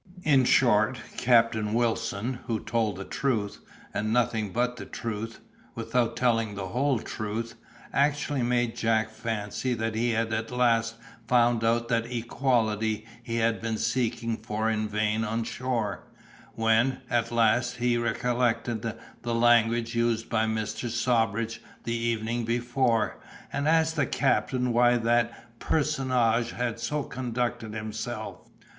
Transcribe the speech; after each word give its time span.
In 0.23 0.45
short, 0.45 0.97
Captain 1.15 1.75
Wilson, 1.75 2.39
who 2.47 2.59
told 2.59 2.95
the 2.95 3.05
truth, 3.05 3.59
and 3.93 4.11
nothing 4.11 4.51
but 4.51 4.77
the 4.77 4.85
truth, 4.87 5.41
without 5.75 6.17
telling 6.17 6.55
the 6.55 6.69
whole 6.69 6.97
truth, 6.97 7.53
actually 7.93 8.41
made 8.41 8.75
Jack 8.75 9.11
fancy 9.11 9.75
that 9.75 9.93
he 9.93 10.09
had 10.09 10.33
at 10.33 10.49
last 10.49 10.95
found 11.27 11.63
out 11.63 11.87
that 11.89 12.07
equality 12.11 13.05
he 13.21 13.35
had 13.35 13.61
been 13.61 13.77
seeking 13.77 14.37
for 14.37 14.71
in 14.71 14.87
vain 14.87 15.23
on 15.23 15.43
shore, 15.43 16.07
when, 16.55 17.01
at 17.07 17.31
last, 17.31 17.75
he 17.75 17.95
recollected 17.95 18.81
the 19.21 19.35
language 19.35 19.93
used 19.93 20.31
by 20.31 20.45
Mr. 20.47 20.89
Sawbridge 20.89 21.61
the 21.83 21.93
evening 21.93 22.43
before, 22.43 23.19
and 23.53 23.67
asked 23.67 23.97
the 23.97 24.07
captain 24.07 24.73
why 24.73 24.97
that 24.97 25.59
personage 25.59 26.53
had 26.53 26.79
so 26.79 27.03
conducted 27.03 27.75
himself. 27.75 28.39